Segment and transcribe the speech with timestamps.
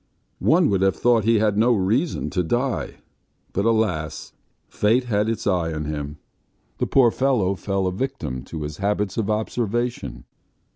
[0.39, 2.95] One would have thought he had no reason to die,
[3.53, 4.33] but alas!
[4.67, 6.17] fate had its eye on him....
[6.79, 10.23] The poor fellow fell a victim to his habits of observation.